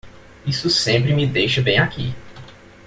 Isso 0.47 0.67
sempre 0.67 1.13
me 1.13 1.27
deixa 1.27 1.61
bem 1.61 1.77
aqui. 1.77 2.15